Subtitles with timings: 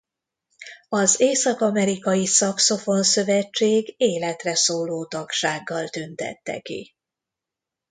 [0.89, 6.95] Az észak-amerikai szaxofon szövetség életre szóló tagsággal tüntette ki.